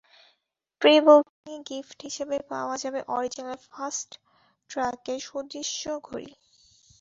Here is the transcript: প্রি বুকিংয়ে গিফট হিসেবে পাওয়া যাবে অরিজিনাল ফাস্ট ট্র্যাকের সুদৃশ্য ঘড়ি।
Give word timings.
প্রি 0.81 0.95
বুকিংয়ে 1.05 1.57
গিফট 1.69 1.97
হিসেবে 2.07 2.37
পাওয়া 2.51 2.75
যাবে 2.77 2.99
অরিজিনাল 3.15 3.59
ফাস্ট 3.67 4.09
ট্র্যাকের 4.69 5.19
সুদৃশ্য 5.27 5.83
ঘড়ি। 6.07 6.31